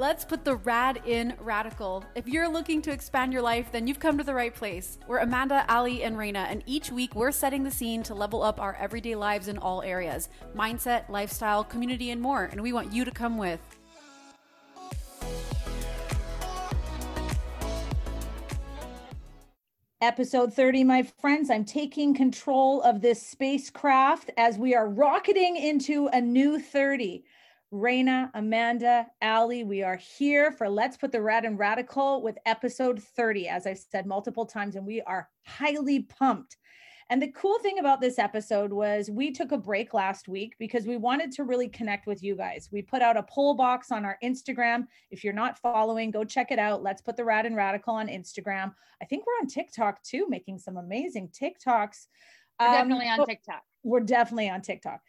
[0.00, 2.04] Let's put the rad in radical.
[2.14, 4.96] If you're looking to expand your life, then you've come to the right place.
[5.08, 8.60] We're Amanda, Ali, and Reina, and each week we're setting the scene to level up
[8.60, 12.44] our everyday lives in all areas mindset, lifestyle, community, and more.
[12.44, 13.58] And we want you to come with.
[20.00, 21.50] Episode 30, my friends.
[21.50, 27.24] I'm taking control of this spacecraft as we are rocketing into a new 30.
[27.70, 33.02] Reina, Amanda, Ali, we are here for Let's Put the Rad in Radical with episode
[33.02, 36.56] 30, as I've said multiple times, and we are highly pumped.
[37.10, 40.86] And the cool thing about this episode was we took a break last week because
[40.86, 42.70] we wanted to really connect with you guys.
[42.72, 44.86] We put out a poll box on our Instagram.
[45.10, 46.82] If you're not following, go check it out.
[46.82, 48.72] Let's put the Rad in Radical on Instagram.
[49.02, 52.06] I think we're on TikTok too, making some amazing TikToks.
[52.58, 53.62] We're definitely um, on TikTok.
[53.82, 55.00] We're definitely on TikTok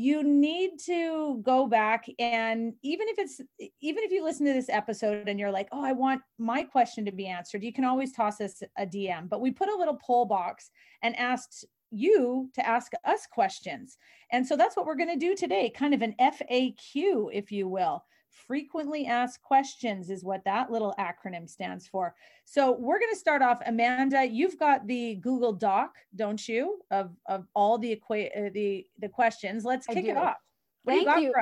[0.00, 3.40] you need to go back and even if it's
[3.80, 7.04] even if you listen to this episode and you're like oh i want my question
[7.04, 9.98] to be answered you can always toss us a dm but we put a little
[10.06, 10.70] poll box
[11.02, 13.96] and asked you to ask us questions.
[14.30, 17.66] And so that's what we're going to do today kind of an faq if you
[17.66, 18.04] will
[18.46, 22.14] frequently asked questions is what that little acronym stands for.
[22.44, 23.60] So we're going to start off.
[23.66, 28.86] Amanda, you've got the Google Doc, don't you, of, of all the, equa- uh, the,
[28.98, 29.64] the questions.
[29.64, 30.36] Let's kick it off.
[30.84, 31.34] What Thank you, you.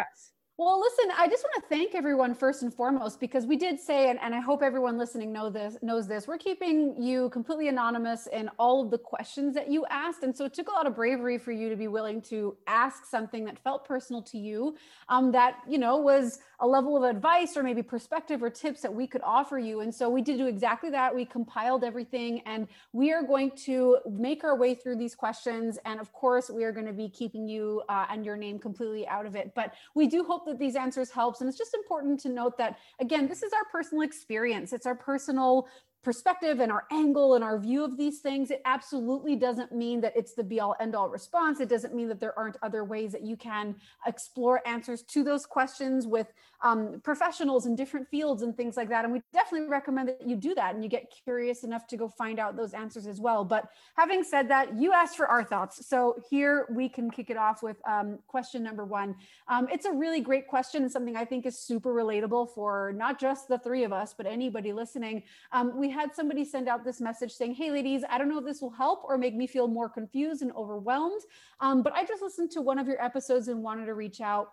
[0.59, 4.09] Well, listen, I just want to thank everyone first and foremost because we did say,
[4.09, 6.27] and, and I hope everyone listening know this knows this.
[6.27, 10.47] We're keeping you completely anonymous in all of the questions that you asked, and so
[10.47, 13.59] it took a lot of bravery for you to be willing to ask something that
[13.59, 14.75] felt personal to you,
[15.11, 18.95] um, that you know was a level of advice or maybe perspective or tips that
[18.95, 19.81] we could offer you.
[19.81, 21.15] And so we did do exactly that.
[21.15, 25.79] We compiled everything, and we are going to make our way through these questions.
[25.85, 29.07] And of course, we are going to be keeping you uh, and your name completely
[29.07, 29.53] out of it.
[29.55, 31.41] But we do hope that these answers helps.
[31.41, 34.73] And it's just important to note that, again, this is our personal experience.
[34.73, 35.69] It's our personal
[36.07, 40.13] perspective and our angle and our view of these things, it absolutely doesn't mean that
[40.15, 41.59] it's the be all end all response.
[41.59, 43.75] It doesn't mean that there aren't other ways that you can
[44.07, 49.05] explore answers to those questions with um, professionals in different fields and things like that.
[49.05, 52.09] And we definitely recommend that you do that and you get curious enough to go
[52.09, 53.45] find out those answers as well.
[53.45, 55.85] But having said that, you asked for our thoughts.
[55.89, 59.17] So here we can kick it off with um, question number one.
[59.49, 63.19] Um, it's a really great question and something I think is super relatable for not
[63.19, 65.25] just the three of us, but anybody listening.
[65.51, 68.45] Um, we had somebody send out this message saying, Hey, ladies, I don't know if
[68.45, 71.23] this will help or make me feel more confused and overwhelmed.
[71.61, 74.51] Um, but I just listened to one of your episodes and wanted to reach out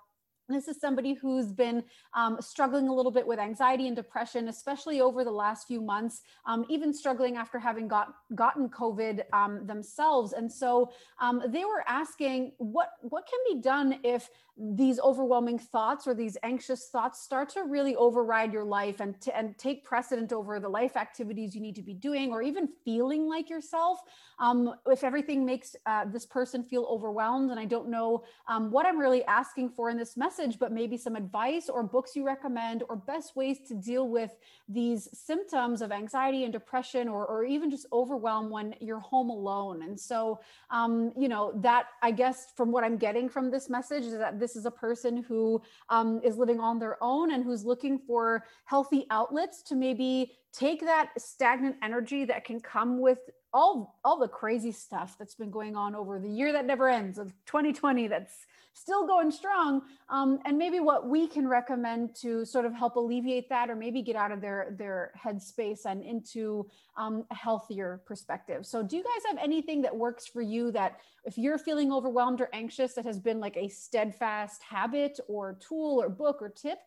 [0.50, 1.84] this is somebody who's been
[2.14, 6.22] um, struggling a little bit with anxiety and depression, especially over the last few months,
[6.46, 10.34] um, even struggling after having got gotten COVID um, themselves.
[10.34, 16.08] And so um, they were asking, what what can be done if these overwhelming thoughts
[16.08, 20.32] or these anxious thoughts start to really override your life and, to, and take precedent
[20.32, 24.00] over the life activities you need to be doing or even feeling like yourself.
[24.40, 28.86] Um, if everything makes uh, this person feel overwhelmed and i don't know um, what
[28.86, 32.84] i'm really asking for in this message but maybe some advice or books you recommend
[32.90, 34.32] or best ways to deal with
[34.68, 39.84] these symptoms of anxiety and depression or, or even just overwhelm when you're home alone.
[39.84, 44.04] And so um, you know that i guess from what i'm getting from this message
[44.04, 47.64] is that this is a person who um, is living on their own and who's
[47.64, 53.20] looking for healthy outlets to maybe take that stagnant energy that can come with
[53.54, 57.18] all all the crazy stuff that's been going on over the year that never ends
[57.18, 62.66] of 2020 that's still going strong um, and maybe what we can recommend to sort
[62.66, 67.24] of help alleviate that or maybe get out of their their headspace and into um,
[67.30, 68.66] a healthier perspective.
[68.66, 72.42] So do you guys have anything that works for you that if you're feeling overwhelmed
[72.42, 76.80] or anxious that has been like a steadfast habit or tool or book or tip?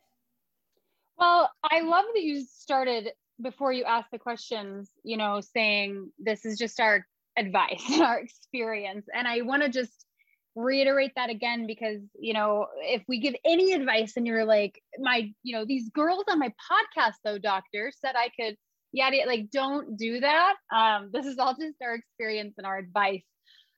[1.18, 6.44] Well, I love that you started before you ask the questions, you know, saying this
[6.44, 9.06] is just our advice, our experience.
[9.14, 10.06] And I want to just
[10.54, 15.30] reiterate that again because, you know, if we give any advice and you're like, my,
[15.42, 18.56] you know, these girls on my podcast, though, doctor said I could,
[18.92, 20.54] yeah, like, don't do that.
[20.74, 23.24] Um, this is all just our experience and our advice.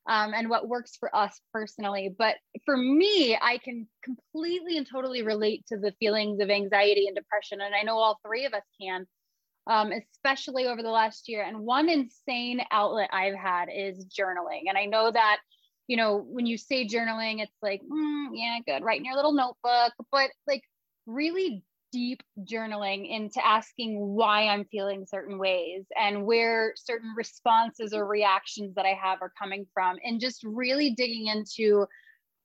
[0.09, 2.15] Um, and what works for us personally.
[2.17, 7.15] But for me, I can completely and totally relate to the feelings of anxiety and
[7.15, 7.61] depression.
[7.61, 9.06] And I know all three of us can
[9.69, 11.44] um, especially over the last year.
[11.44, 14.62] And one insane outlet I've had is journaling.
[14.69, 15.38] And I know that,
[15.87, 19.32] you know, when you say journaling, it's like, mm, yeah, good, write in your little
[19.32, 20.62] notebook, but like
[21.06, 28.06] really deep journaling into asking why I'm feeling certain ways and where certain responses or
[28.06, 31.87] reactions that I have are coming from, and just really digging into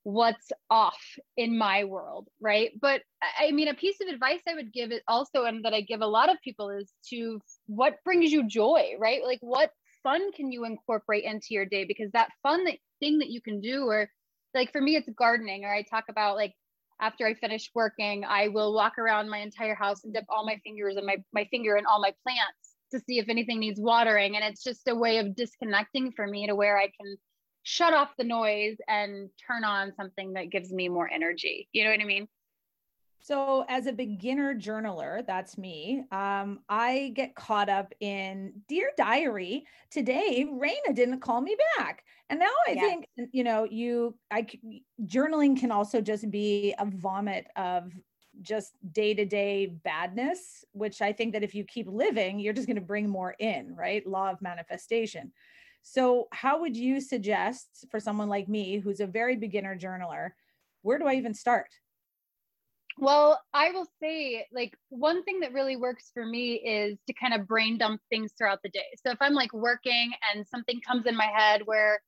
[0.04, 1.02] what's off
[1.38, 2.72] in my world, right?
[2.80, 3.02] But
[3.40, 6.02] I mean, a piece of advice I would give it also, and that I give
[6.02, 9.24] a lot of people is to what brings you joy, right?
[9.24, 9.72] Like what
[10.04, 11.86] fun can you incorporate into your day?
[11.86, 14.10] Because that fun that thing that you can do, or
[14.54, 16.54] like for me, it's gardening, or I talk about like
[17.02, 20.60] after I finish working, I will walk around my entire house and dip all my
[20.64, 24.36] fingers and my, my finger in all my plants to see if anything needs watering.
[24.36, 27.18] And it's just a way of disconnecting for me to where I can
[27.64, 31.68] shut off the noise and turn on something that gives me more energy.
[31.72, 32.28] You know what I mean?
[33.24, 36.04] So, as a beginner journaler, that's me.
[36.12, 39.66] Um, I get caught up in Dear Diary.
[39.90, 44.18] Today, Reina didn't call me back, and now I think you know you.
[44.30, 44.46] I
[45.06, 47.94] journaling can also just be a vomit of
[48.42, 52.68] just day to day badness, which I think that if you keep living, you're just
[52.68, 54.06] going to bring more in, right?
[54.06, 55.32] Law of manifestation.
[55.84, 60.32] So, how would you suggest for someone like me who's a very beginner journaler,
[60.82, 61.68] where do I even start?
[62.98, 67.34] Well, I will say, like, one thing that really works for me is to kind
[67.34, 68.86] of brain dump things throughout the day.
[69.04, 72.00] So if I'm like working and something comes in my head where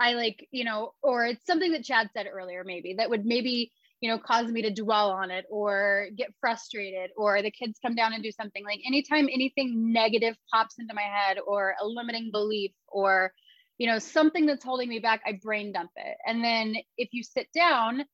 [0.00, 3.72] I like, you know, or it's something that Chad said earlier, maybe that would maybe,
[4.02, 7.94] you know, cause me to dwell on it or get frustrated or the kids come
[7.94, 12.30] down and do something like anytime anything negative pops into my head or a limiting
[12.32, 13.32] belief or,
[13.78, 16.16] you know, something that's holding me back, I brain dump it.
[16.26, 18.04] And then if you sit down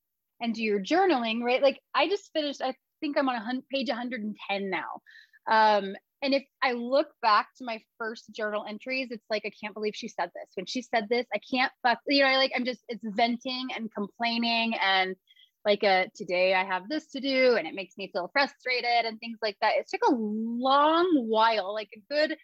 [0.43, 1.63] and do your journaling, right?
[1.63, 5.01] Like I just finished, I think I'm on a page 110 now.
[5.51, 9.73] Um, and if I look back to my first journal entries, it's like, I can't
[9.73, 10.51] believe she said this.
[10.55, 13.69] When she said this, I can't fuck, you know, I like I'm just, it's venting
[13.75, 15.17] and complaining and
[15.69, 19.21] like a today I have this to do and it makes me feel frustrated and
[19.21, 19.75] things like that.
[19.77, 22.39] It took a long while, like a good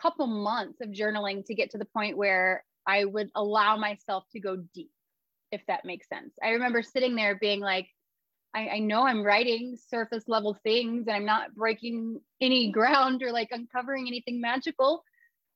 [0.00, 4.38] couple months of journaling to get to the point where I would allow myself to
[4.40, 4.92] go deep,
[5.50, 6.32] if that makes sense.
[6.40, 7.88] I remember sitting there being like,
[8.54, 13.32] I, I know I'm writing surface level things and I'm not breaking any ground or
[13.32, 15.02] like uncovering anything magical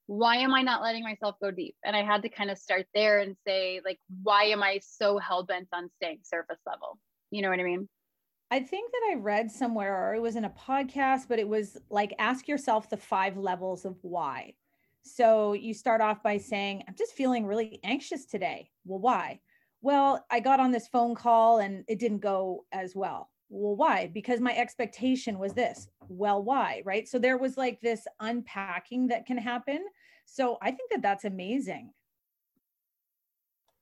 [0.07, 1.77] why am I not letting myself go deep?
[1.85, 5.19] And I had to kind of start there and say, like, why am I so
[5.19, 6.99] hell bent on staying surface level?
[7.33, 7.89] You know what I mean?
[8.51, 11.79] I think that I read somewhere, or it was in a podcast, but it was
[11.89, 14.53] like ask yourself the five levels of why.
[15.03, 18.71] So you start off by saying, I'm just feeling really anxious today.
[18.85, 19.41] Well, why?
[19.81, 23.31] Well, I got on this phone call and it didn't go as well.
[23.49, 24.11] Well, why?
[24.13, 25.89] Because my expectation was this.
[26.09, 26.83] Well, why?
[26.85, 27.09] Right.
[27.09, 29.81] So there was like this unpacking that can happen.
[30.27, 31.95] So I think that that's amazing.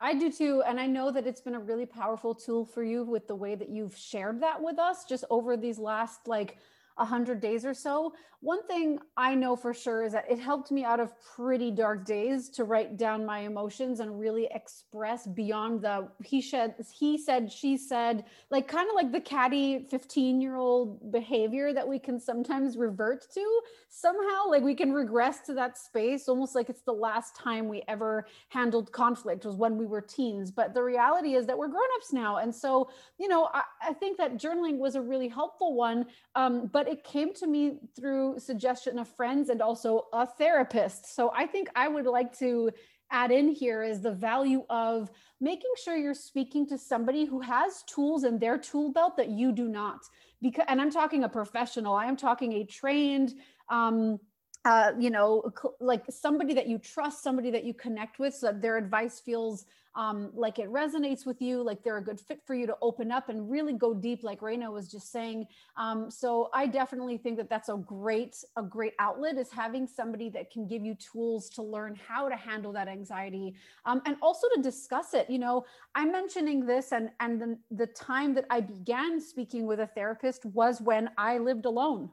[0.00, 0.62] I do too.
[0.66, 3.54] And I know that it's been a really powerful tool for you with the way
[3.54, 6.58] that you've shared that with us just over these last like
[6.96, 8.12] 100 days or so.
[8.42, 12.06] One thing I know for sure is that it helped me out of pretty dark
[12.06, 17.52] days to write down my emotions and really express beyond the he said he said
[17.52, 22.18] she said like kind of like the catty 15 year old behavior that we can
[22.18, 23.60] sometimes revert to.
[23.90, 27.82] Somehow like we can regress to that space almost like it's the last time we
[27.88, 30.50] ever handled conflict was when we were teens.
[30.50, 32.38] But the reality is that we're grown-ups now.
[32.38, 32.88] And so
[33.18, 36.06] you know I, I think that journaling was a really helpful one
[36.36, 41.14] um, but it came to me through suggestion of friends and also a therapist.
[41.14, 42.70] So I think I would like to
[43.10, 45.10] add in here is the value of
[45.40, 49.52] making sure you're speaking to somebody who has tools in their tool belt that you
[49.52, 50.00] do not.
[50.40, 53.34] Because and I'm talking a professional, I am talking a trained
[53.68, 54.18] um
[54.64, 55.50] uh, you know,
[55.80, 59.64] like somebody that you trust, somebody that you connect with, so that their advice feels
[59.94, 63.10] um, like it resonates with you, like they're a good fit for you to open
[63.10, 65.46] up and really go deep, like Reina was just saying.
[65.76, 70.28] Um, so I definitely think that that's a great, a great outlet is having somebody
[70.30, 73.54] that can give you tools to learn how to handle that anxiety
[73.84, 75.28] um, and also to discuss it.
[75.28, 79.80] You know, I'm mentioning this and and the, the time that I began speaking with
[79.80, 82.10] a therapist was when I lived alone.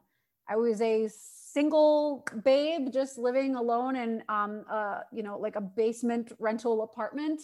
[0.48, 5.60] I was a single babe just living alone in um, uh, you know like a
[5.60, 7.42] basement rental apartment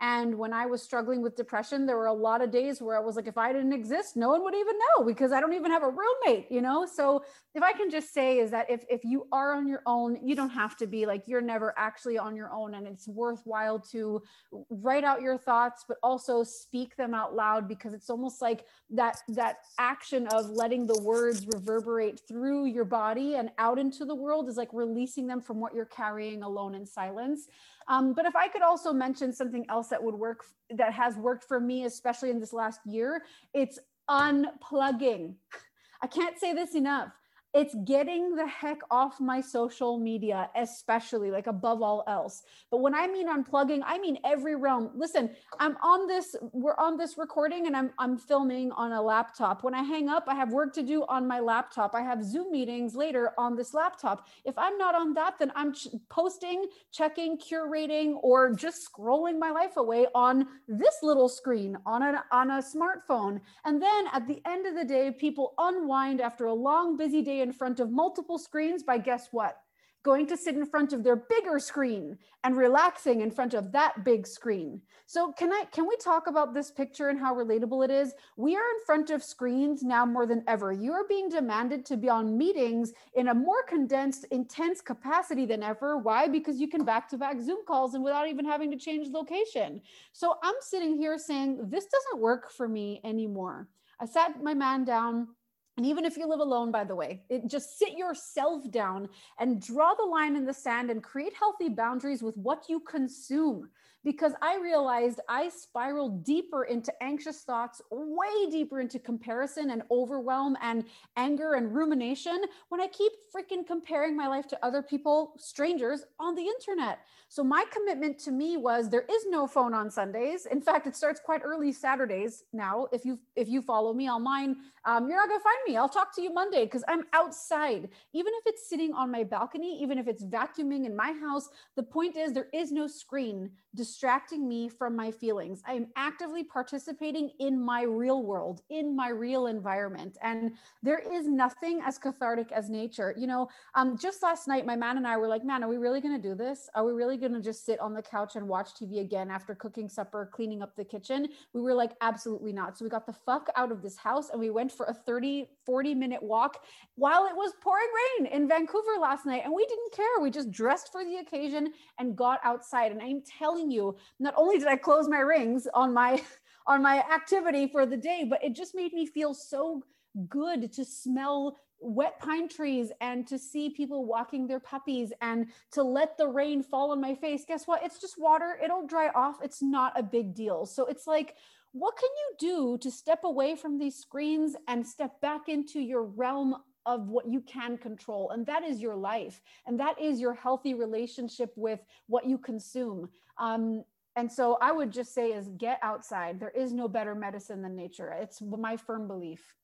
[0.00, 3.00] and when I was struggling with depression, there were a lot of days where I
[3.00, 5.70] was like, if I didn't exist, no one would even know because I don't even
[5.70, 6.84] have a roommate, you know?
[6.84, 7.24] So
[7.54, 10.36] if I can just say is that if, if you are on your own, you
[10.36, 12.74] don't have to be like, you're never actually on your own.
[12.74, 14.22] And it's worthwhile to
[14.68, 19.16] write out your thoughts, but also speak them out loud because it's almost like that,
[19.28, 24.46] that action of letting the words reverberate through your body and out into the world
[24.50, 27.48] is like releasing them from what you're carrying alone in silence.
[27.88, 31.44] Um, but if I could also mention something else that would work, that has worked
[31.44, 33.22] for me, especially in this last year,
[33.54, 33.78] it's
[34.10, 35.34] unplugging.
[36.02, 37.10] I can't say this enough.
[37.56, 42.42] It's getting the heck off my social media, especially like above all else.
[42.70, 44.90] But when I mean unplugging, I mean every realm.
[44.94, 49.64] Listen, I'm on this, we're on this recording and I'm I'm filming on a laptop.
[49.64, 51.94] When I hang up, I have work to do on my laptop.
[51.94, 54.28] I have Zoom meetings later on this laptop.
[54.44, 59.50] If I'm not on that, then I'm ch- posting, checking, curating, or just scrolling my
[59.50, 63.40] life away on this little screen on a on a smartphone.
[63.64, 67.45] And then at the end of the day, people unwind after a long, busy day
[67.46, 69.56] in front of multiple screens by guess what?
[70.04, 74.04] Going to sit in front of their bigger screen and relaxing in front of that
[74.04, 74.80] big screen.
[75.06, 78.14] So can I can we talk about this picture and how relatable it is?
[78.36, 80.70] We are in front of screens now more than ever.
[80.72, 85.64] You are being demanded to be on meetings in a more condensed, intense capacity than
[85.64, 85.98] ever.
[85.98, 86.28] Why?
[86.28, 89.80] Because you can back to back Zoom calls and without even having to change location.
[90.12, 93.68] So I'm sitting here saying this doesn't work for me anymore.
[93.98, 95.28] I sat my man down
[95.76, 99.60] and even if you live alone, by the way, it, just sit yourself down and
[99.60, 103.68] draw the line in the sand and create healthy boundaries with what you consume
[104.06, 110.56] because I realized I spiraled deeper into anxious thoughts, way deeper into comparison and overwhelm
[110.62, 110.84] and
[111.16, 116.36] anger and rumination when I keep freaking comparing my life to other people, strangers on
[116.36, 117.00] the internet.
[117.28, 120.46] So my commitment to me was there is no phone on Sundays.
[120.46, 122.86] In fact, it starts quite early Saturdays now.
[122.92, 124.56] If you if you follow me online,
[124.86, 125.76] um, you're not gonna find me.
[125.76, 127.88] I'll talk to you Monday because I'm outside.
[128.12, 131.82] Even if it's sitting on my balcony, even if it's vacuuming in my house, the
[131.82, 135.62] point is there is no screen distracting me from my feelings.
[135.66, 140.16] I am actively participating in my real world, in my real environment.
[140.22, 140.52] And
[140.82, 143.14] there is nothing as cathartic as nature.
[143.16, 145.76] You know, um, just last night, my man and I were like, man, are we
[145.76, 146.70] really going to do this?
[146.74, 149.54] Are we really going to just sit on the couch and watch TV again after
[149.54, 151.28] cooking supper, cleaning up the kitchen?
[151.52, 152.78] We were like, absolutely not.
[152.78, 155.48] So we got the fuck out of this house and we went for a 30,
[155.64, 156.64] 40 minute walk
[156.94, 157.88] while it was pouring
[158.20, 159.42] rain in Vancouver last night.
[159.44, 160.20] And we didn't care.
[160.20, 162.92] We just dressed for the occasion and got outside.
[162.92, 166.22] And I'm telling you, not only did I close my rings on my
[166.66, 169.82] on my activity for the day, but it just made me feel so
[170.28, 175.82] good to smell wet pine trees and to see people walking their puppies and to
[175.82, 177.44] let the rain fall on my face.
[177.46, 177.84] Guess what?
[177.84, 178.58] It's just water.
[178.62, 179.36] It'll dry off.
[179.42, 180.66] It's not a big deal.
[180.66, 181.36] So it's like,
[181.72, 186.04] what can you do to step away from these screens and step back into your
[186.04, 186.56] realm
[186.86, 190.74] of what you can control and that is your life and that is your healthy
[190.74, 193.08] relationship with what you consume
[193.38, 193.84] um,
[194.16, 196.40] and so I would just say is get outside.
[196.40, 198.10] There is no better medicine than nature.
[198.18, 199.54] It's my firm belief.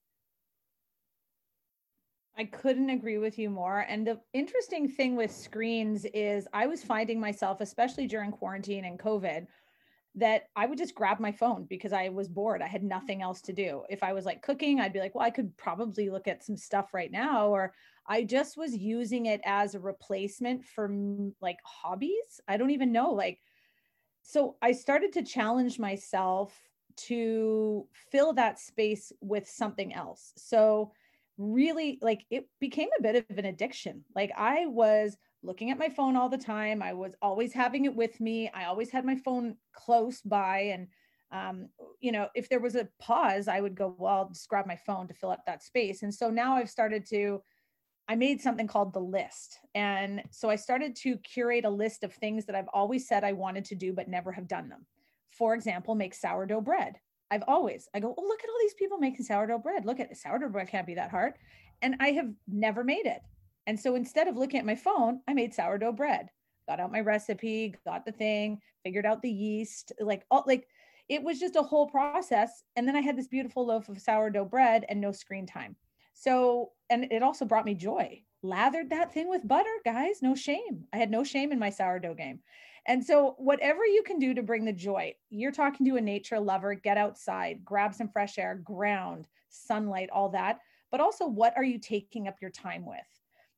[2.36, 3.80] I couldn't agree with you more.
[3.88, 8.98] And the interesting thing with screens is I was finding myself, especially during quarantine and
[8.98, 9.46] COVID,
[10.14, 12.60] that I would just grab my phone because I was bored.
[12.60, 13.82] I had nothing else to do.
[13.88, 16.56] If I was like cooking, I'd be like, well, I could probably look at some
[16.56, 17.48] stuff right now.
[17.48, 17.72] Or
[18.06, 20.90] I just was using it as a replacement for
[21.40, 22.40] like hobbies.
[22.46, 23.12] I don't even know.
[23.12, 23.38] Like,
[24.22, 26.54] so I started to challenge myself
[26.94, 30.32] to fill that space with something else.
[30.36, 30.92] So
[31.38, 34.04] really like it became a bit of an addiction.
[34.14, 36.82] Like I was looking at my phone all the time.
[36.82, 38.50] I was always having it with me.
[38.54, 40.88] I always had my phone close by and
[41.32, 44.66] um, you know, if there was a pause, I would go, well, I'll just grab
[44.66, 46.02] my phone to fill up that space.
[46.02, 47.42] And so now I've started to
[48.08, 49.58] I made something called the list.
[49.74, 53.32] And so I started to curate a list of things that I've always said I
[53.32, 54.86] wanted to do, but never have done them.
[55.30, 56.96] For example, make sourdough bread.
[57.30, 59.86] I've always, I go, oh, look at all these people making sourdough bread.
[59.86, 61.34] Look at sourdough bread can't be that hard.
[61.80, 63.22] And I have never made it.
[63.66, 66.28] And so instead of looking at my phone, I made sourdough bread,
[66.68, 70.66] got out my recipe, got the thing, figured out the yeast, like all like
[71.08, 72.64] it was just a whole process.
[72.76, 75.76] And then I had this beautiful loaf of sourdough bread and no screen time.
[76.14, 78.22] So, and it also brought me joy.
[78.42, 80.84] Lathered that thing with butter, guys, no shame.
[80.92, 82.40] I had no shame in my sourdough game.
[82.86, 86.40] And so, whatever you can do to bring the joy, you're talking to a nature
[86.40, 90.58] lover, get outside, grab some fresh air, ground, sunlight, all that.
[90.90, 92.98] But also, what are you taking up your time with?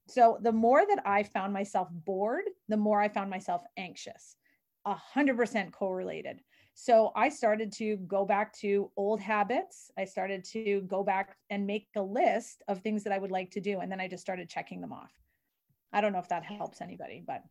[0.07, 4.37] So, the more that I found myself bored, the more I found myself anxious.
[4.85, 6.41] A hundred percent correlated.
[6.75, 9.91] So I started to go back to old habits.
[9.97, 13.53] I started to go back and make a list of things that I would like
[13.53, 13.79] to do.
[13.79, 15.13] And then I just started checking them off.
[15.93, 17.43] I don't know if that helps anybody, but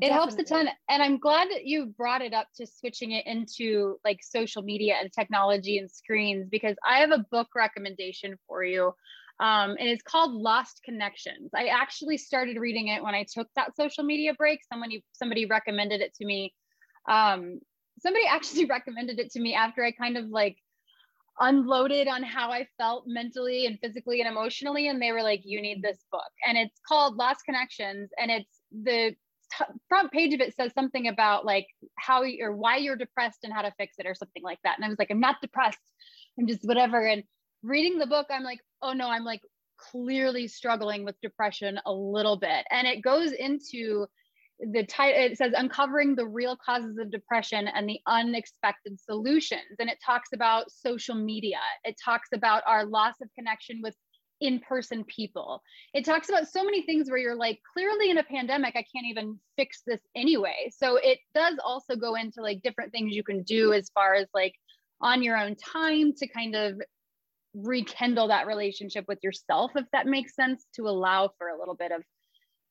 [0.00, 0.68] it helps a ton.
[0.88, 4.96] And I'm glad that you brought it up to switching it into like social media
[5.00, 8.92] and technology and screens because I have a book recommendation for you.
[9.40, 11.50] Um, and it's called Lost Connections.
[11.54, 14.60] I actually started reading it when I took that social media break.
[14.70, 16.54] Somebody somebody recommended it to me.
[17.08, 17.60] Um,
[18.00, 20.56] somebody actually recommended it to me after I kind of like
[21.40, 24.88] unloaded on how I felt mentally and physically and emotionally.
[24.88, 26.30] And they were like, you need this book.
[26.46, 28.10] And it's called Lost Connections.
[28.18, 29.14] And it's the
[29.56, 31.66] t- front page of it says something about like
[31.96, 34.76] how you, or why you're depressed and how to fix it or something like that.
[34.78, 35.78] And I was like, I'm not depressed.
[36.38, 37.06] I'm just whatever.
[37.06, 37.22] And
[37.68, 39.42] reading the book, I'm like, oh no, I'm like
[39.78, 42.64] clearly struggling with depression a little bit.
[42.70, 44.06] And it goes into
[44.60, 49.76] the title it says uncovering the real causes of depression and the unexpected solutions.
[49.78, 51.60] And it talks about social media.
[51.84, 53.94] It talks about our loss of connection with
[54.40, 55.62] in-person people.
[55.94, 59.06] It talks about so many things where you're like clearly in a pandemic i can't
[59.06, 60.70] even fix this anyway.
[60.76, 64.26] So it does also go into like different things you can do as far as
[64.34, 64.54] like
[65.00, 66.80] on your own time to kind of
[67.54, 71.92] rekindle that relationship with yourself if that makes sense to allow for a little bit
[71.92, 72.02] of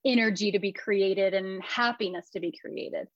[0.06, 3.08] energy to be created and happiness to be created.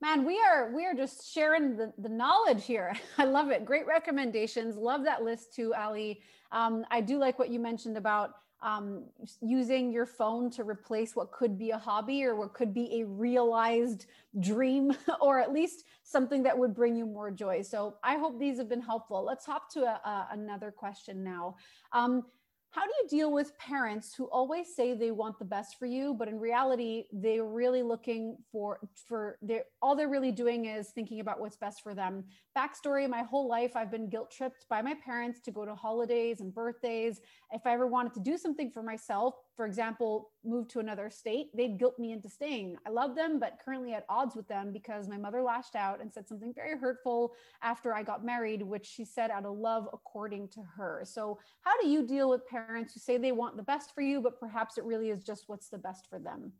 [0.00, 2.94] Man we are we are just sharing the, the knowledge here.
[3.18, 3.64] I love it.
[3.64, 4.76] Great recommendations.
[4.76, 8.30] Love that list too ali um, i do like what you mentioned about
[8.62, 9.04] um,
[9.40, 13.06] using your phone to replace what could be a hobby or what could be a
[13.06, 14.06] realized
[14.40, 17.62] dream or at least something that would bring you more joy.
[17.62, 19.24] So i hope these have been helpful.
[19.24, 21.56] Let's hop to a, a, another question now.
[21.92, 22.24] Um,
[22.72, 26.14] how do you deal with parents who always say they want the best for you
[26.14, 31.20] but in reality they're really looking for for their all they're really doing is thinking
[31.20, 32.24] about what's best for them?
[32.56, 36.40] Backstory my whole life i've been guilt tripped by my parents to go to holidays
[36.40, 37.20] and birthdays.
[37.52, 41.54] If i ever wanted to do something for myself for example, moved to another state,
[41.54, 42.76] they'd guilt me into staying.
[42.86, 46.12] I love them, but currently at odds with them because my mother lashed out and
[46.12, 50.48] said something very hurtful after I got married, which she said out of love according
[50.48, 51.02] to her.
[51.04, 54.22] So, how do you deal with parents who say they want the best for you,
[54.22, 56.52] but perhaps it really is just what's the best for them?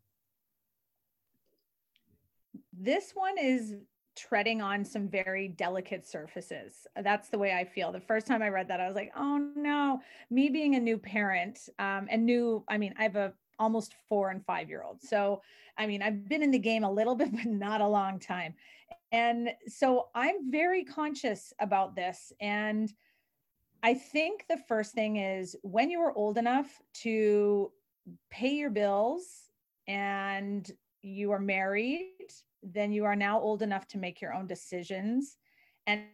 [2.73, 3.77] This one is
[4.16, 6.87] treading on some very delicate surfaces.
[7.02, 7.92] That's the way I feel.
[7.92, 10.00] The first time I read that, I was like, oh no,
[10.31, 14.31] me being a new parent um, and new, I mean, I have a almost four
[14.31, 15.00] and five year old.
[15.00, 15.40] So,
[15.78, 18.54] I mean, I've been in the game a little bit, but not a long time.
[19.12, 22.33] And so I'm very conscious about this.
[22.40, 22.92] And
[23.83, 27.73] I think the first thing is when you are old enough to
[28.30, 29.50] pay your bills
[29.87, 30.71] and
[31.02, 32.32] you are married
[32.63, 35.37] then you are now old enough to make your own decisions.
[35.87, 36.07] And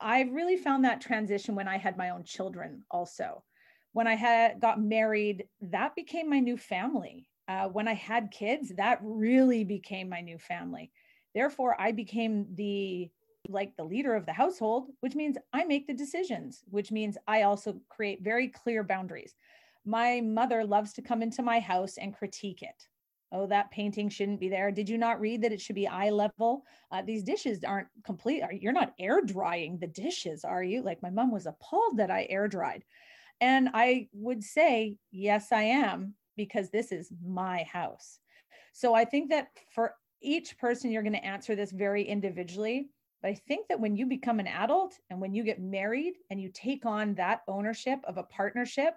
[0.00, 3.44] I really found that transition when I had my own children also.
[3.92, 7.28] When I had got married, that became my new family.
[7.46, 10.90] Uh, when I had kids, that really became my new family.
[11.34, 13.10] Therefore, I became the
[13.48, 17.42] like the leader of the household, which means I make the decisions, which means I
[17.42, 19.34] also create very clear boundaries.
[19.84, 22.86] My mother loves to come into my house and critique it
[23.32, 24.70] oh that painting shouldn't be there.
[24.70, 26.64] Did you not read that it should be eye level?
[26.90, 30.82] Uh, these dishes aren't complete you're not air drying the dishes are you?
[30.82, 32.84] Like my mom was appalled that i air dried.
[33.40, 38.18] And i would say yes i am because this is my house.
[38.72, 42.88] So i think that for each person you're going to answer this very individually
[43.22, 46.40] but i think that when you become an adult and when you get married and
[46.40, 48.94] you take on that ownership of a partnership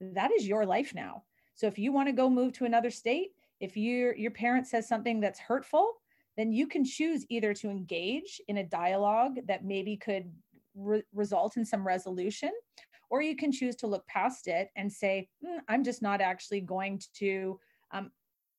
[0.00, 1.22] that is your life now.
[1.54, 4.88] So if you want to go move to another state if your your parent says
[4.88, 5.94] something that's hurtful
[6.36, 10.30] then you can choose either to engage in a dialogue that maybe could
[10.74, 12.50] re- result in some resolution
[13.08, 16.60] or you can choose to look past it and say mm, i'm just not actually
[16.60, 17.58] going to
[17.92, 18.10] um,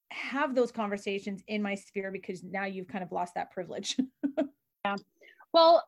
[0.09, 3.97] have those conversations in my sphere because now you've kind of lost that privilege.
[4.85, 4.95] Yeah.
[5.51, 5.83] Well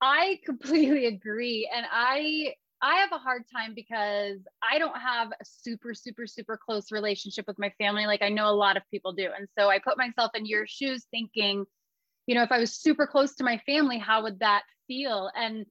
[0.00, 5.44] i completely agree and i I have a hard time because I don't have a
[5.44, 8.06] super, super, super close relationship with my family.
[8.06, 9.28] Like I know a lot of people do.
[9.36, 11.64] And so I put myself in your shoes thinking,
[12.26, 15.30] you know, if I was super close to my family, how would that feel?
[15.36, 15.64] And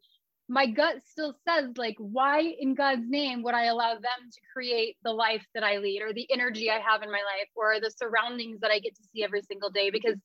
[0.48, 4.98] my gut still says, like, why in God's name would I allow them to create
[5.04, 7.92] the life that I lead or the energy I have in my life or the
[7.92, 9.90] surroundings that I get to see every single day?
[9.92, 10.18] Because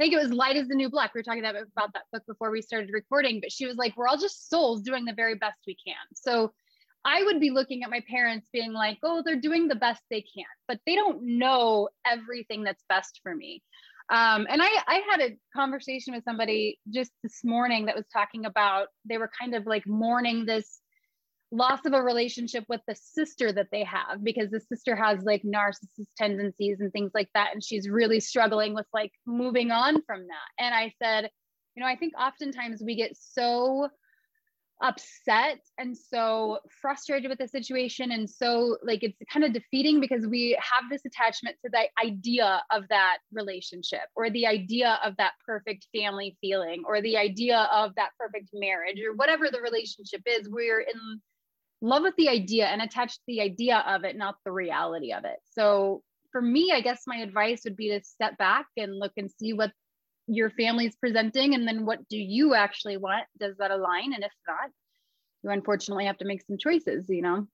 [0.00, 1.12] I think it was Light Is the New Black.
[1.14, 4.08] We were talking about, that book before we started recording, but she was like, we're
[4.08, 5.94] all just souls doing the very best we can.
[6.14, 6.54] So
[7.04, 10.22] I would be looking at my parents being like, oh, they're doing the best they
[10.22, 13.62] can, but they don't know everything that's best for me.
[14.08, 18.46] Um, and I, I had a conversation with somebody just this morning that was talking
[18.46, 20.79] about they were kind of like mourning this
[21.52, 25.42] loss of a relationship with the sister that they have because the sister has like
[25.42, 30.20] narcissist tendencies and things like that and she's really struggling with like moving on from
[30.20, 30.64] that.
[30.64, 31.28] And i said
[31.74, 33.88] you know i think oftentimes we get so
[34.82, 40.26] upset and so frustrated with the situation and so like it's kind of defeating because
[40.26, 45.32] we have this attachment to the idea of that relationship or the idea of that
[45.44, 50.48] perfect family feeling or the idea of that perfect marriage or whatever the relationship is
[50.48, 51.20] we're in
[51.80, 55.38] love with the idea and attached the idea of it not the reality of it.
[55.52, 59.28] So for me i guess my advice would be to step back and look and
[59.28, 59.72] see what
[60.28, 63.24] your family's presenting and then what do you actually want?
[63.40, 64.12] Does that align?
[64.12, 64.70] And if not
[65.42, 67.46] you unfortunately have to make some choices you know?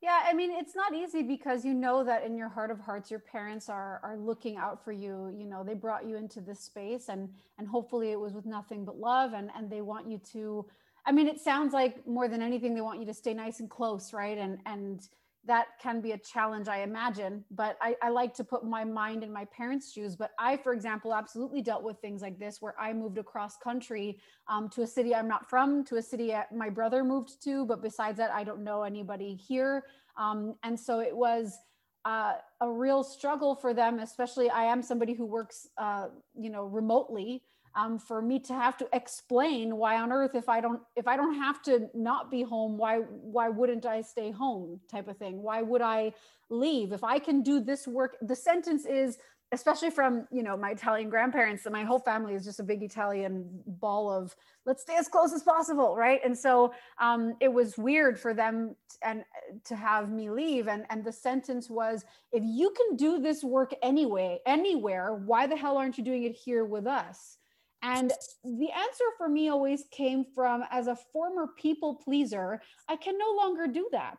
[0.00, 3.10] Yeah i mean it's not easy because you know that in your heart of hearts
[3.10, 5.34] your parents are are looking out for you.
[5.36, 8.86] You know they brought you into this space and and hopefully it was with nothing
[8.86, 10.66] but love and and they want you to
[11.06, 13.70] i mean it sounds like more than anything they want you to stay nice and
[13.70, 15.08] close right and and
[15.46, 17.44] that can be a challenge, I imagine.
[17.50, 20.14] But I, I, like to put my mind in my parents' shoes.
[20.14, 24.18] But I, for example, absolutely dealt with things like this where I moved across country
[24.48, 27.64] um, to a city I'm not from, to a city my brother moved to.
[27.64, 29.84] But besides that, I don't know anybody here.
[30.16, 31.58] Um, and so it was.
[32.06, 32.32] Uh,
[32.62, 37.42] a real struggle for them, especially I am somebody who works, uh, you know, remotely
[37.74, 41.16] um, for me to have to explain why on earth if i don't if i
[41.16, 45.42] don't have to not be home why why wouldn't i stay home type of thing?
[45.42, 46.12] Why would i
[46.48, 46.92] leave?
[46.92, 49.18] If i can do this work the sentence is
[49.52, 52.82] especially from you know my italian grandparents and my whole family is just a big
[52.84, 56.20] italian ball of let's stay as close as possible right?
[56.24, 59.24] And so um, it was weird for them t- and
[59.64, 63.74] to have me leave and and the sentence was if you can do this work
[63.82, 67.38] anyway anywhere why the hell aren't you doing it here with us
[67.82, 68.12] and
[68.44, 73.32] the answer for me always came from as a former people pleaser, I can no
[73.36, 74.18] longer do that.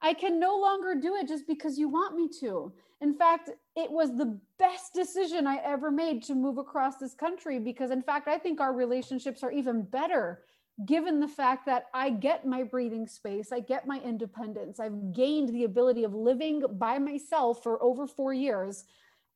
[0.00, 2.72] I can no longer do it just because you want me to.
[3.00, 7.58] In fact, it was the best decision I ever made to move across this country
[7.58, 10.42] because, in fact, I think our relationships are even better
[10.86, 15.50] given the fact that I get my breathing space, I get my independence, I've gained
[15.50, 18.84] the ability of living by myself for over four years,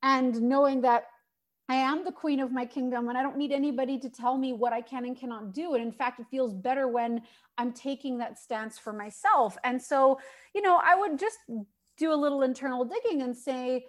[0.02, 1.04] and knowing that
[1.68, 4.54] I am the queen of my kingdom and I don't need anybody to tell me
[4.54, 5.74] what I can and cannot do.
[5.74, 7.20] And in fact, it feels better when
[7.58, 9.58] I'm taking that stance for myself.
[9.64, 10.18] And so,
[10.54, 11.38] you know, I would just
[11.98, 13.84] do a little internal digging and say,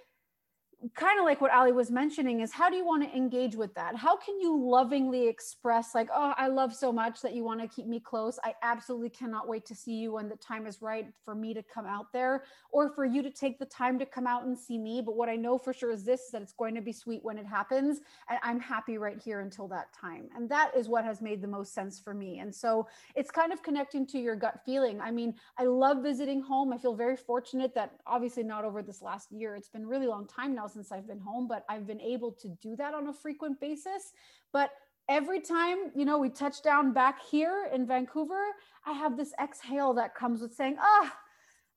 [0.95, 3.73] kind of like what Ali was mentioning is how do you want to engage with
[3.75, 3.97] that?
[3.97, 7.67] How can you lovingly express like, oh, I love so much that you want to
[7.67, 8.39] keep me close.
[8.45, 11.61] I absolutely cannot wait to see you when the time is right for me to
[11.63, 14.77] come out there or for you to take the time to come out and see
[14.77, 15.01] me.
[15.05, 17.23] But what I know for sure is this is that it's going to be sweet
[17.23, 17.99] when it happens.
[18.29, 20.29] And I'm happy right here until that time.
[20.33, 22.39] And that is what has made the most sense for me.
[22.39, 25.01] And so it's kind of connecting to your gut feeling.
[25.01, 26.71] I mean, I love visiting home.
[26.71, 29.57] I feel very fortunate that obviously not over this last year.
[29.57, 32.49] It's been really long time now since I've been home, but I've been able to
[32.61, 34.13] do that on a frequent basis.
[34.53, 34.71] But
[35.09, 38.41] every time, you know, we touch down back here in Vancouver,
[38.85, 41.11] I have this exhale that comes with saying, ah, oh,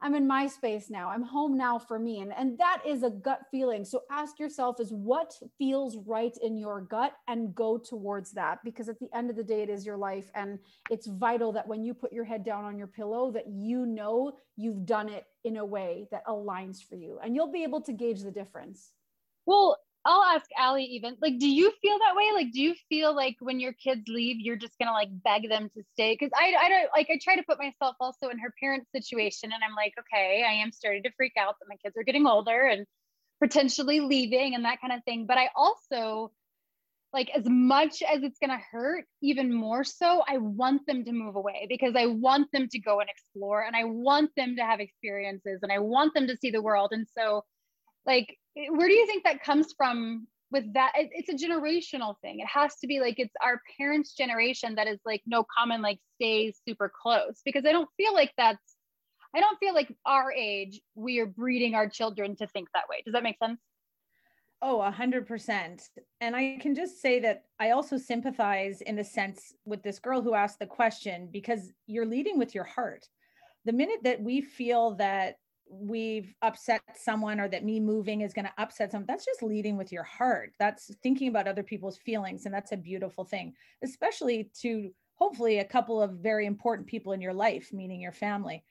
[0.02, 1.08] I'm in my space now.
[1.08, 2.20] I'm home now for me.
[2.20, 3.84] And, and that is a gut feeling.
[3.84, 8.88] So ask yourself is what feels right in your gut and go towards that because
[8.88, 10.30] at the end of the day, it is your life.
[10.34, 10.58] And
[10.90, 14.32] it's vital that when you put your head down on your pillow, that you know
[14.56, 17.92] you've done it in a way that aligns for you and you'll be able to
[17.92, 18.90] gauge the difference.
[19.46, 22.30] Well, I'll ask Ali even like, do you feel that way?
[22.34, 25.70] Like, do you feel like when your kids leave, you're just gonna like beg them
[25.76, 26.16] to stay?
[26.16, 29.52] Cause I, I don't like, I try to put myself also in her parents' situation
[29.52, 32.26] and I'm like, okay, I am starting to freak out that my kids are getting
[32.26, 32.84] older and
[33.40, 35.26] potentially leaving and that kind of thing.
[35.26, 36.32] But I also,
[37.12, 41.36] like, as much as it's gonna hurt, even more so, I want them to move
[41.36, 44.80] away because I want them to go and explore and I want them to have
[44.80, 46.90] experiences and I want them to see the world.
[46.92, 47.44] And so,
[48.06, 52.38] like, eh, where do you think that comes from with that it's a generational thing
[52.38, 55.98] it has to be like it's our parents generation that is like no common like
[56.16, 58.76] stays super close because i don't feel like that's
[59.34, 63.02] i don't feel like our age we are breeding our children to think that way
[63.04, 63.58] does that make sense
[64.64, 65.88] Oh, a hundred percent.
[66.20, 70.22] And I can just say that I also sympathize in the sense with this girl
[70.22, 73.04] who asked the question because you're leading with your heart.
[73.64, 75.34] The minute that we feel that
[75.68, 79.76] we've upset someone or that me moving is going to upset someone that's just leading
[79.76, 80.52] with your heart.
[80.58, 85.64] That's thinking about other people's feelings and that's a beautiful thing especially to hopefully a
[85.64, 88.62] couple of very important people in your life meaning your family.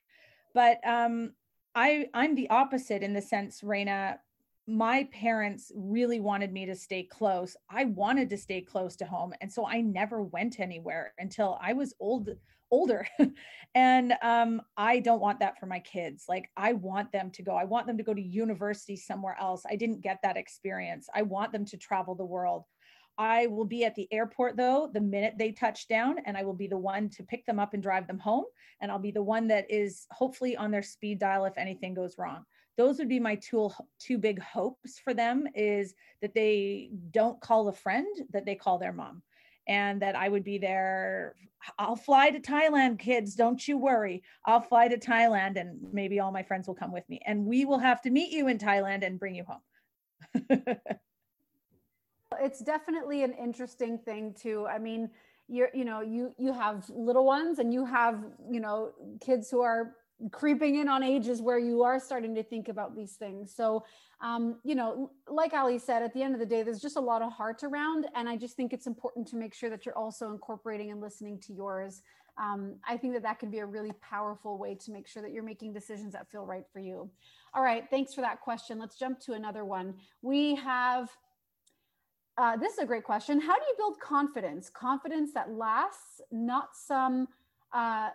[0.53, 1.33] But um
[1.73, 4.19] i i'm the opposite in the sense Reina
[4.67, 7.57] my parents really wanted me to stay close.
[7.69, 11.73] I wanted to stay close to home and so i never went anywhere until i
[11.73, 12.29] was old
[12.71, 13.07] older.
[13.73, 16.25] And um, i don't want that for my kids.
[16.27, 19.63] Like i want them to go i want them to go to university somewhere else.
[19.69, 21.07] I didn't get that experience.
[21.15, 22.65] I want them to travel the world.
[23.17, 26.53] I will be at the airport though the minute they touch down, and I will
[26.53, 28.45] be the one to pick them up and drive them home.
[28.81, 32.17] And I'll be the one that is hopefully on their speed dial if anything goes
[32.17, 32.45] wrong.
[32.77, 37.67] Those would be my two, two big hopes for them is that they don't call
[37.67, 39.21] a friend, that they call their mom
[39.71, 41.35] and that I would be there.
[41.79, 43.35] I'll fly to Thailand, kids.
[43.35, 44.21] Don't you worry.
[44.45, 47.21] I'll fly to Thailand and maybe all my friends will come with me.
[47.25, 49.61] And we will have to meet you in Thailand and bring you home.
[52.41, 54.67] it's definitely an interesting thing too.
[54.67, 55.09] I mean,
[55.47, 59.61] you're, you know, you you have little ones and you have, you know, kids who
[59.61, 59.95] are
[60.29, 63.53] creeping in on ages where you are starting to think about these things.
[63.55, 63.83] So,
[64.21, 67.01] um, you know, like Ali said, at the end of the day, there's just a
[67.01, 68.07] lot of heart around.
[68.15, 71.39] And I just think it's important to make sure that you're also incorporating and listening
[71.47, 72.03] to yours.
[72.37, 75.31] Um, I think that that can be a really powerful way to make sure that
[75.31, 77.09] you're making decisions that feel right for you.
[77.53, 77.85] All right.
[77.89, 78.79] Thanks for that question.
[78.79, 79.95] Let's jump to another one.
[80.21, 81.09] We have
[82.37, 83.39] uh, this is a great question.
[83.39, 84.69] How do you build confidence?
[84.69, 87.27] Confidence that lasts, not some
[87.73, 88.09] uh,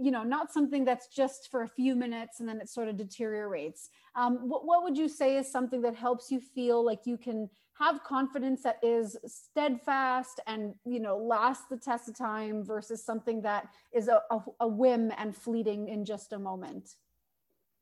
[0.00, 2.96] you know, not something that's just for a few minutes and then it sort of
[2.96, 3.90] deteriorates.
[4.14, 7.50] Um, what, what would you say is something that helps you feel like you can
[7.78, 13.40] have confidence that is steadfast and you know lasts the test of time versus something
[13.42, 16.90] that is a, a, a whim and fleeting in just a moment?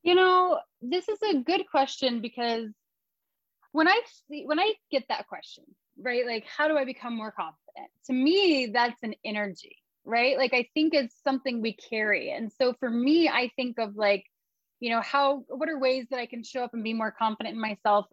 [0.03, 2.69] You know, this is a good question because
[3.73, 5.65] when I see, when I get that question,
[6.01, 6.27] right?
[6.27, 7.91] Like, how do I become more confident?
[8.07, 9.78] To me, that's an energy
[10.09, 10.39] right?
[10.39, 12.31] Like I think it's something we carry.
[12.31, 14.25] And so for me, I think of like,
[14.81, 17.55] you know, how what are ways that I can show up and be more confident
[17.55, 18.07] in myself?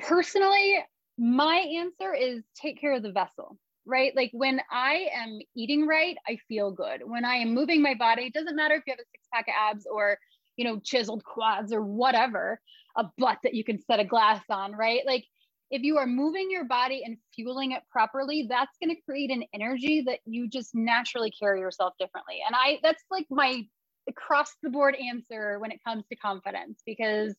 [0.00, 0.78] Personally,
[1.16, 4.14] my answer is take care of the vessel, right?
[4.16, 7.02] Like when I am eating right, I feel good.
[7.04, 9.46] When I am moving my body, it doesn't matter if you have a six pack
[9.48, 10.18] of abs or,
[10.56, 12.60] you know, chiseled quads or whatever,
[12.96, 15.02] a butt that you can set a glass on, right?
[15.06, 15.24] Like
[15.70, 19.44] if you are moving your body and fueling it properly that's going to create an
[19.52, 22.40] energy that you just naturally carry yourself differently.
[22.46, 23.66] And i that's like my
[24.08, 27.34] across the board answer when it comes to confidence because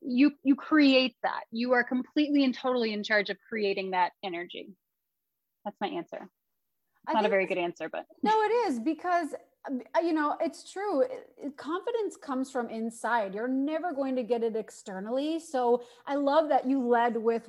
[0.00, 1.42] you you create that.
[1.50, 4.74] You are completely and totally in charge of creating that energy.
[5.64, 6.28] That's my answer.
[7.08, 9.28] It's not a very good answer but no it is because
[9.68, 11.04] Uh, you know it's true
[11.56, 13.34] confidence comes from inside.
[13.34, 15.38] You're never going to get it externally.
[15.38, 17.48] So i love that you led with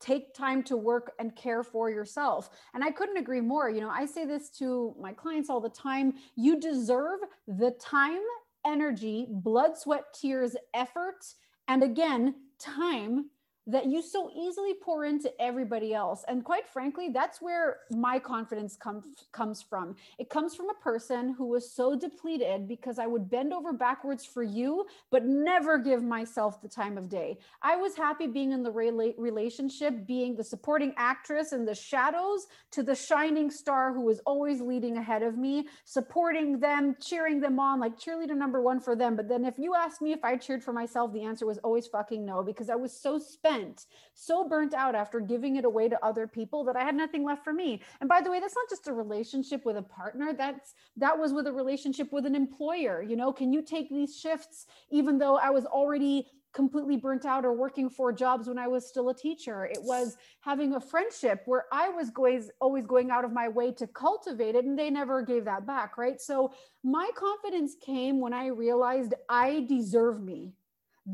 [0.00, 2.50] take time to work and care for yourself.
[2.74, 3.70] And i couldn't agree more.
[3.70, 8.22] You know i say this to my clients all the time you deserve the time
[8.66, 11.24] energy blood sweat tears effort
[11.68, 13.26] and again time
[13.68, 16.24] that you so easily pour into everybody else.
[16.26, 19.94] And quite frankly, that's where my confidence comes comes from.
[20.18, 24.24] It comes from a person who was so depleted because I would bend over backwards
[24.24, 27.38] for you, but never give myself the time of day.
[27.60, 32.82] I was happy being in the relationship, being the supporting actress in the shadows to
[32.82, 37.80] the shining star who was always leading ahead of me, supporting them, cheering them on,
[37.80, 39.14] like cheerleader number one for them.
[39.14, 41.86] But then if you asked me if I cheered for myself, the answer was always
[41.86, 45.88] fucking no, because I was so spent spent, so burnt out after giving it away
[45.88, 47.82] to other people that I had nothing left for me.
[48.00, 50.32] And by the way, that's not just a relationship with a partner.
[50.32, 53.02] That's that was with a relationship with an employer.
[53.02, 57.44] You know, can you take these shifts even though I was already completely burnt out
[57.44, 59.66] or working four jobs when I was still a teacher.
[59.66, 63.70] It was having a friendship where I was always always going out of my way
[63.72, 66.20] to cultivate it and they never gave that back, right?
[66.20, 70.54] So my confidence came when I realized I deserve me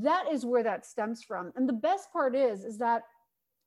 [0.03, 1.53] that is where that stems from.
[1.57, 3.03] And the best part is is that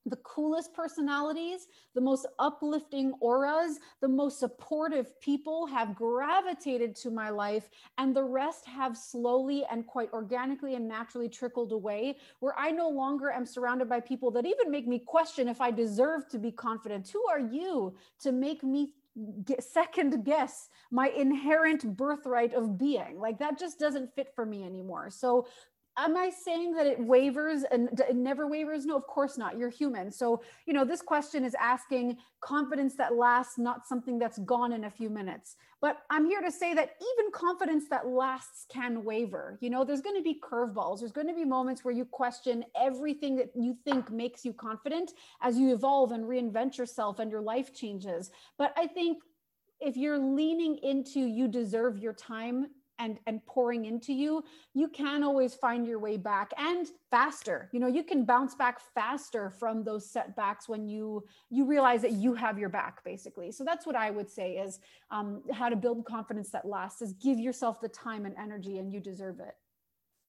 [0.07, 7.29] the coolest personalities, the most uplifting auras, the most supportive people have gravitated to my
[7.29, 12.71] life, and the rest have slowly and quite organically and naturally trickled away, where I
[12.71, 16.39] no longer am surrounded by people that even make me question if I deserve to
[16.39, 17.09] be confident.
[17.09, 18.93] Who are you to make me
[19.59, 23.19] second guess my inherent birthright of being?
[23.19, 25.09] Like that just doesn't fit for me anymore.
[25.09, 25.47] So
[25.97, 28.85] am I saying that it wavers and it never wavers?
[28.85, 29.57] No, of course not.
[29.57, 30.11] You're human.
[30.11, 34.83] So, you know, this question is asking confidence that lasts, not something that's gone in
[34.83, 35.55] a few minutes.
[35.81, 39.57] But I'm here to say that even confidence that lasts can waver.
[39.59, 40.99] You know, there's going to be curveballs.
[40.99, 45.13] There's going to be moments where you question everything that you think makes you confident
[45.41, 48.31] as you evolve and reinvent yourself and your life changes.
[48.57, 49.17] But I think
[49.79, 52.67] if you're leaning into you deserve your time
[52.99, 57.69] and and pouring into you you can always find your way back and faster.
[57.71, 62.13] You know you can bounce back faster from those setbacks when you you realize that
[62.13, 63.51] you have your back basically.
[63.51, 64.79] So that's what i would say is
[65.11, 68.91] um, how to build confidence that lasts is give yourself the time and energy and
[68.91, 69.55] you deserve it.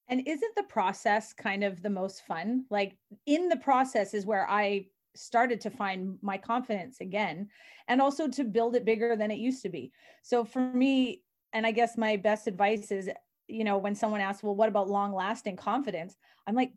[0.09, 2.65] And isn't the process kind of the most fun?
[2.71, 4.87] Like in the process is where i
[5.19, 7.49] started to find my confidence again
[7.89, 9.93] and also to build it bigger than it used to be.
[10.23, 11.23] So for me,
[11.59, 13.11] and I guess my best advice is,
[13.49, 16.17] you know, when someone asks, well, what about long lasting confidence?
[16.47, 16.71] I'm like,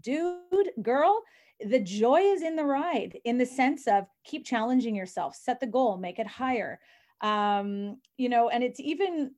[0.00, 1.22] dude, girl,
[1.64, 5.68] the joy is in the ride in the sense of keep challenging yourself, set the
[5.68, 6.80] goal, make it higher.
[7.20, 9.30] Um, you know, and it's even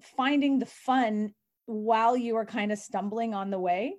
[0.00, 3.96] finding the fun while you are kind of stumbling on the way.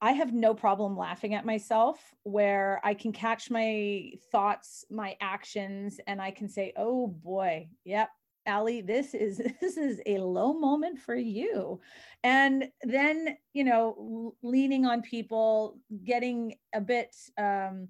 [0.00, 6.00] I have no problem laughing at myself where I can catch my thoughts, my actions,
[6.08, 8.08] and I can say, oh boy, yep,
[8.48, 11.80] Allie, this is this is a low moment for you.
[12.24, 17.88] And then, you know, leaning on people, getting a bit um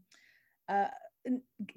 [0.68, 0.88] uh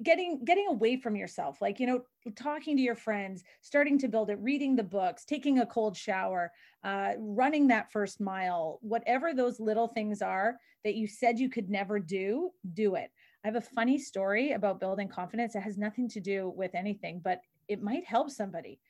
[0.02, 2.02] getting getting away from yourself like you know
[2.36, 6.50] talking to your friends starting to build it reading the books taking a cold shower
[6.84, 11.68] uh, running that first mile whatever those little things are that you said you could
[11.68, 13.10] never do do it
[13.44, 17.20] i have a funny story about building confidence it has nothing to do with anything
[17.22, 18.80] but it might help somebody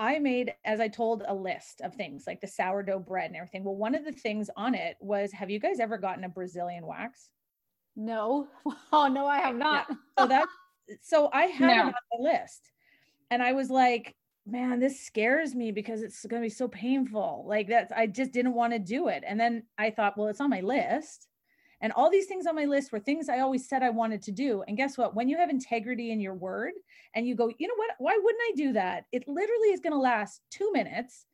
[0.00, 3.64] I made, as I told, a list of things like the sourdough bread and everything.
[3.64, 6.86] Well, one of the things on it was Have you guys ever gotten a Brazilian
[6.86, 7.28] wax?
[7.94, 8.48] No.
[8.92, 9.86] Oh no, I have not.
[9.90, 9.96] Yeah.
[10.18, 10.48] So that
[11.02, 11.88] so I had no.
[11.88, 12.72] it on the list.
[13.30, 17.44] And I was like, man, this scares me because it's gonna be so painful.
[17.46, 19.22] Like that's I just didn't want to do it.
[19.26, 21.28] And then I thought, well, it's on my list.
[21.80, 24.32] And all these things on my list were things I always said I wanted to
[24.32, 24.62] do.
[24.68, 25.14] And guess what?
[25.14, 26.72] When you have integrity in your word
[27.14, 27.90] and you go, you know what?
[27.98, 29.06] Why wouldn't I do that?
[29.12, 31.24] It literally is going to last two minutes.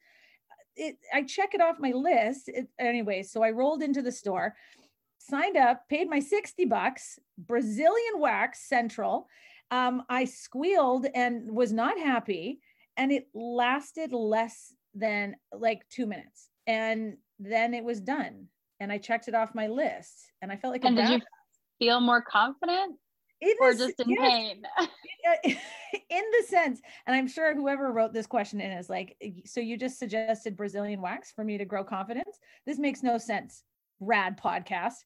[0.76, 2.48] It, I check it off my list.
[2.48, 4.54] It, anyway, so I rolled into the store
[5.28, 9.28] signed up, paid my 60 bucks, Brazilian wax central.
[9.70, 12.60] Um, I squealed and was not happy.
[12.96, 16.48] And it lasted less than like two minutes.
[16.66, 18.48] And then it was done.
[18.80, 20.32] And I checked it off my list.
[20.42, 21.20] And I felt like and did you
[21.78, 22.96] feel more confident?
[23.40, 24.20] It or is, just in yes.
[24.20, 24.62] pain?
[25.44, 29.76] in the sense, and I'm sure whoever wrote this question in is like, so you
[29.76, 32.38] just suggested Brazilian wax for me to grow confidence?
[32.64, 33.62] This makes no sense
[34.00, 35.04] rad podcast.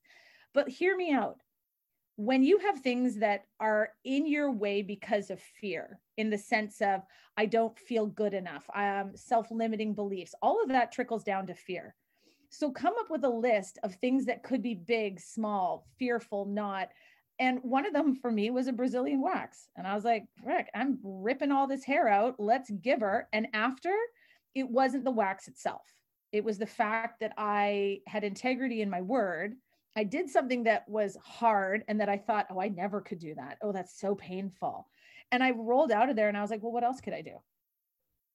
[0.54, 1.38] But hear me out.
[2.16, 6.82] When you have things that are in your way because of fear, in the sense
[6.82, 7.00] of,
[7.36, 11.54] I don't feel good enough, um, self limiting beliefs, all of that trickles down to
[11.54, 11.94] fear.
[12.50, 16.88] So come up with a list of things that could be big, small, fearful, not.
[17.38, 19.68] And one of them for me was a Brazilian wax.
[19.76, 22.34] And I was like, Rick, I'm ripping all this hair out.
[22.38, 23.28] Let's give her.
[23.32, 23.94] And after,
[24.54, 25.82] it wasn't the wax itself
[26.32, 29.54] it was the fact that I had integrity in my word.
[29.96, 33.34] I did something that was hard and that I thought, oh, I never could do
[33.34, 33.58] that.
[33.62, 34.86] Oh, that's so painful.
[35.32, 37.22] And I rolled out of there and I was like, well, what else could I
[37.22, 37.36] do?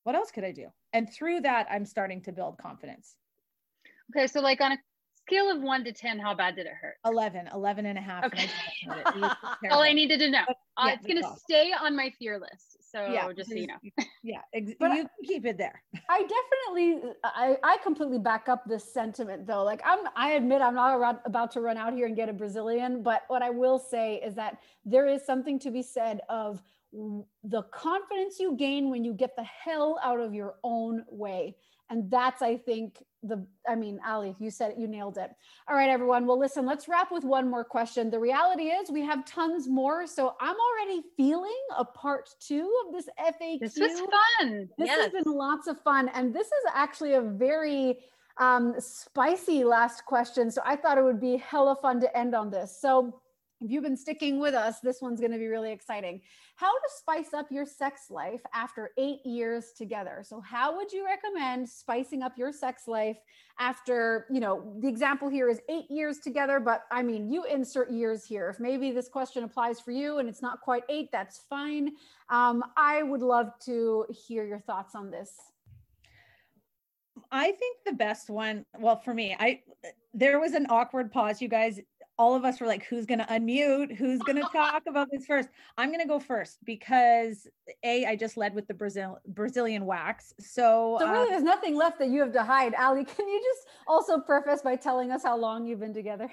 [0.03, 0.67] What else could I do?
[0.93, 3.15] And through that, I'm starting to build confidence.
[4.11, 4.27] Okay.
[4.27, 4.77] So, like on a
[5.25, 6.95] scale of one to 10, how bad did it hurt?
[7.05, 8.25] 11, 11 and a half.
[8.25, 8.49] Okay.
[9.71, 10.43] All I needed to know.
[10.47, 12.77] But, uh, it's going to stay on my fear list.
[12.91, 14.05] So yeah, just so you know.
[14.23, 14.39] yeah.
[14.53, 15.81] Ex- but you I, keep it there.
[16.09, 19.63] I definitely, I, I completely back up this sentiment though.
[19.63, 23.03] Like I'm, I admit I'm not about to run out here and get a Brazilian,
[23.03, 26.61] but what I will say is that there is something to be said of
[27.43, 31.57] the confidence you gain when you get the hell out of your own way
[31.89, 35.31] and that's i think the i mean ali you said it you nailed it.
[35.67, 36.25] All right everyone.
[36.25, 38.09] Well listen let's wrap with one more question.
[38.09, 42.93] The reality is we have tons more so i'm already feeling a part two of
[42.93, 44.69] this faq this was fun.
[44.77, 45.11] This yes.
[45.11, 46.09] has been lots of fun.
[46.13, 47.99] And this is actually a very
[48.37, 52.49] um, spicy last question so i thought it would be hella fun to end on
[52.49, 52.77] this.
[52.79, 53.21] So
[53.61, 56.21] if you've been sticking with us, this one's going to be really exciting.
[56.55, 60.23] How to spice up your sex life after eight years together.
[60.25, 63.17] So, how would you recommend spicing up your sex life
[63.59, 67.89] after, you know, the example here is eight years together, but I mean, you insert
[67.91, 68.49] years here.
[68.49, 71.91] If maybe this question applies for you and it's not quite eight, that's fine.
[72.29, 75.31] Um, I would love to hear your thoughts on this.
[77.31, 79.61] I think the best one, well, for me, I
[80.13, 81.79] there was an awkward pause, you guys
[82.17, 83.95] all of us were like, who's going to unmute?
[83.95, 85.49] Who's going to talk about this first?
[85.77, 87.47] I'm going to go first because
[87.83, 90.33] A, I just led with the Brazil Brazilian wax.
[90.39, 92.73] So, so really, uh, there's nothing left that you have to hide.
[92.75, 96.29] Ali, can you just also preface by telling us how long you've been together?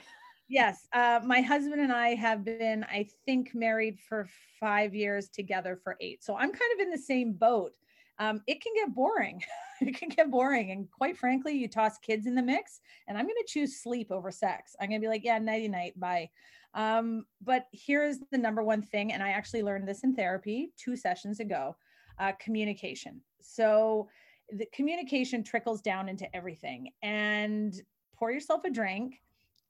[0.49, 0.87] Yes.
[0.92, 4.29] Uh, my husband and I have been, I think, married for
[4.61, 6.23] five years together for eight.
[6.23, 7.73] So I'm kind of in the same boat
[8.18, 9.42] um, it can get boring.
[9.81, 10.70] it can get boring.
[10.70, 14.11] And quite frankly, you toss kids in the mix, and I'm going to choose sleep
[14.11, 14.77] over sex.
[14.81, 16.30] I'm going to be like, yeah, nighty night, bye.
[16.74, 20.97] Um, but here's the number one thing, and I actually learned this in therapy two
[20.97, 21.76] sessions ago
[22.18, 23.20] uh, communication.
[23.41, 24.09] So
[24.51, 26.91] the communication trickles down into everything.
[27.03, 27.74] And
[28.16, 29.20] pour yourself a drink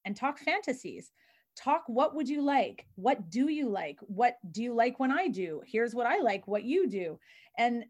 [0.04, 1.12] and talk fantasies
[1.54, 5.28] talk what would you like what do you like what do you like when i
[5.28, 7.18] do here's what i like what you do
[7.58, 7.84] and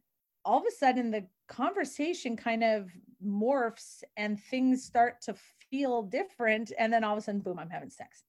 [0.45, 2.90] all of a sudden the conversation kind of
[3.24, 5.34] morphs and things start to
[5.70, 8.24] feel different and then all of a sudden boom i'm having sex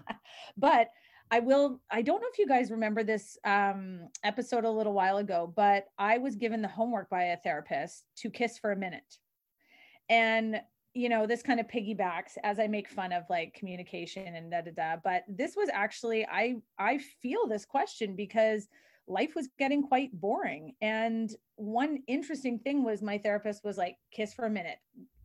[0.57, 0.89] but
[1.31, 5.19] i will i don't know if you guys remember this um, episode a little while
[5.19, 9.19] ago but i was given the homework by a therapist to kiss for a minute
[10.09, 10.61] and
[10.95, 14.61] you know, this kind of piggybacks as I make fun of like communication and da
[14.61, 14.97] da da.
[15.03, 18.69] But this was actually I I feel this question because
[19.13, 20.75] life was getting quite boring.
[20.81, 24.79] And one interesting thing was my therapist was like, kiss for a minute,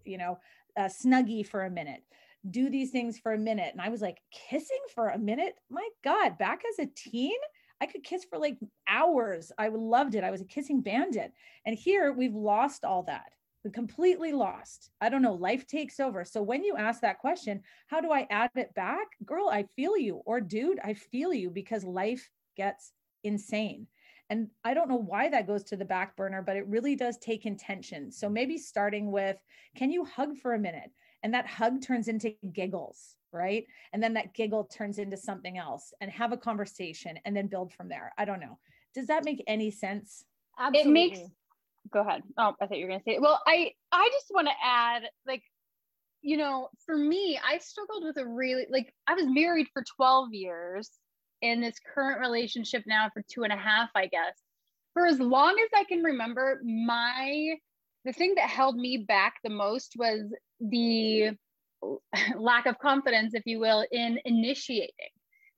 [0.06, 0.38] you know,
[0.78, 2.04] uh, snuggie for a minute,
[2.50, 3.70] do these things for a minute.
[3.72, 5.56] And I was like, kissing for a minute?
[5.70, 7.38] My God, back as a teen,
[7.82, 8.58] I could kiss for like
[8.88, 9.52] hours.
[9.58, 10.24] I loved it.
[10.24, 11.32] I was a kissing bandit.
[11.66, 13.32] And here we've lost all that
[13.64, 14.90] We completely lost.
[15.02, 16.26] I don't know, life takes over.
[16.26, 19.08] So when you ask that question, how do I add it back?
[19.26, 20.22] Girl, I feel you.
[20.26, 22.94] Or dude, I feel you because life gets
[23.28, 23.88] insane.
[24.30, 27.18] And I don't know why that goes to the back burner, but it really does
[27.18, 28.12] take intention.
[28.12, 29.38] So maybe starting with,
[29.76, 30.92] can you hug for a minute?
[31.24, 33.66] And that hug turns into giggles, right?
[33.94, 37.72] And then that giggle turns into something else and have a conversation and then build
[37.74, 38.12] from there.
[38.18, 38.60] I don't know.
[38.94, 40.26] Does that make any sense?
[40.60, 40.90] Absolutely.
[40.90, 41.20] It makes
[41.92, 42.22] go ahead.
[42.38, 43.22] Oh, I thought you were going to say it.
[43.22, 45.44] Well, I I just want to add like
[46.22, 50.34] you know, for me, I struggled with a really like I was married for 12
[50.34, 50.92] years
[51.42, 54.36] in this current relationship now for two and a half, I guess.
[54.94, 57.56] For as long as I can remember, my
[58.06, 60.22] the thing that held me back the most was
[60.60, 61.32] the
[62.38, 65.12] lack of confidence, if you will, in initiating.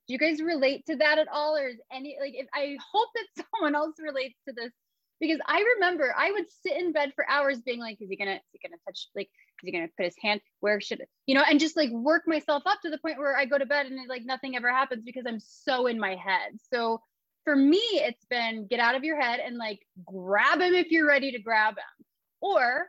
[0.06, 1.56] Do you guys relate to that at all?
[1.56, 4.72] Or is any like if I hope that someone else relates to this
[5.20, 8.36] because I remember I would sit in bed for hours being like, is he gonna,
[8.36, 11.44] is he gonna touch, like, is he gonna put his hand, where should, you know,
[11.48, 13.98] and just like work myself up to the point where I go to bed and
[14.08, 16.52] like nothing ever happens because I'm so in my head.
[16.72, 17.00] So
[17.44, 21.06] for me, it's been get out of your head and like grab him if you're
[21.06, 22.06] ready to grab him.
[22.40, 22.88] Or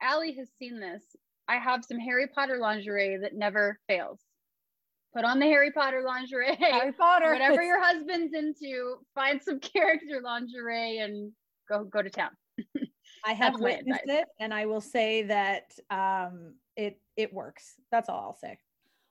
[0.00, 1.02] Allie has seen this.
[1.46, 4.20] I have some Harry Potter lingerie that never fails.
[5.14, 6.56] Put on the Harry Potter lingerie.
[6.56, 7.32] Harry Potter.
[7.32, 11.32] Whatever your husband's into, find some character lingerie and
[11.68, 12.30] go go to town.
[13.24, 17.74] I have witnessed it and I will say that um it it works.
[17.90, 18.58] That's all I'll say.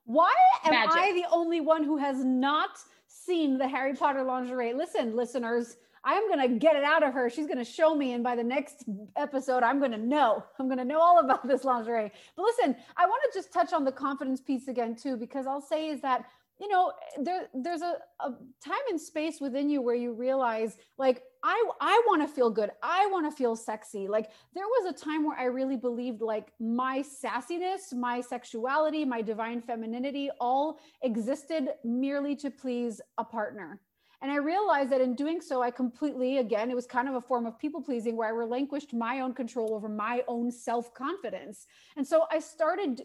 [0.06, 0.34] Why
[0.66, 0.98] am Magic.
[0.98, 2.72] I the only one who has not
[3.08, 4.74] seen the Harry Potter lingerie?
[4.74, 7.30] Listen, listeners, I am going to get it out of her.
[7.30, 8.14] She's going to show me.
[8.14, 8.84] And by the next
[9.16, 10.44] episode, I'm going to know.
[10.60, 12.12] I'm going to know all about this lingerie.
[12.36, 15.62] But listen, I want to just touch on the confidence piece again, too, because I'll
[15.62, 16.26] say is that
[16.60, 18.30] you know there there's a, a
[18.64, 22.70] time and space within you where you realize like i i want to feel good
[22.84, 26.54] i want to feel sexy like there was a time where i really believed like
[26.60, 33.82] my sassiness my sexuality my divine femininity all existed merely to please a partner
[34.24, 37.22] and I realized that in doing so, I completely, again, it was kind of a
[37.22, 41.68] form of people pleasing where I relinquished my own control over my own self confidence.
[41.98, 43.02] And so I started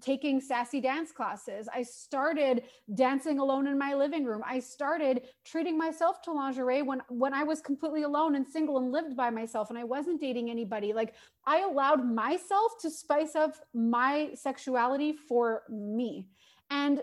[0.00, 1.68] taking sassy dance classes.
[1.74, 2.62] I started
[2.94, 4.42] dancing alone in my living room.
[4.46, 8.92] I started treating myself to lingerie when when I was completely alone and single and
[8.92, 10.92] lived by myself and I wasn't dating anybody.
[10.92, 16.28] Like I allowed myself to spice up my sexuality for me.
[16.70, 17.02] And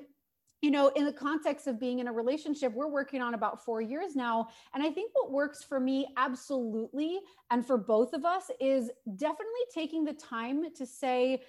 [0.61, 3.81] you know, in the context of being in a relationship, we're working on about four
[3.81, 4.49] years now.
[4.73, 9.45] And I think what works for me, absolutely, and for both of us, is definitely
[9.73, 11.41] taking the time to say,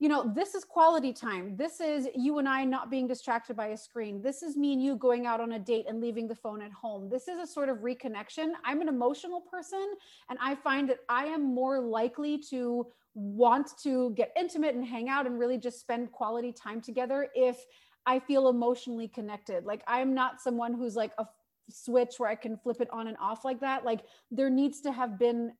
[0.00, 1.56] you know, this is quality time.
[1.56, 4.22] This is you and I not being distracted by a screen.
[4.22, 6.70] This is me and you going out on a date and leaving the phone at
[6.70, 7.08] home.
[7.08, 8.52] This is a sort of reconnection.
[8.64, 9.94] I'm an emotional person,
[10.28, 15.08] and I find that I am more likely to want to get intimate and hang
[15.08, 17.56] out and really just spend quality time together if
[18.08, 19.66] I feel emotionally connected.
[19.66, 21.26] Like I'm not someone who's like a
[21.68, 23.84] switch where I can flip it on and off like that.
[23.84, 24.00] Like
[24.30, 25.52] there needs to have been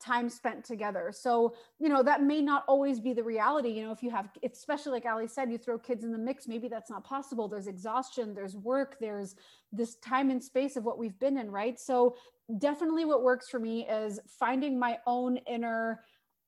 [0.00, 1.12] time spent together.
[1.14, 3.68] So, you know, that may not always be the reality.
[3.68, 6.48] You know, if you have, especially like Ali said, you throw kids in the mix,
[6.48, 7.48] maybe that's not possible.
[7.48, 9.36] There's exhaustion, there's work, there's
[9.70, 11.78] this time and space of what we've been in, right?
[11.78, 12.16] So,
[12.58, 16.00] definitely what works for me is finding my own inner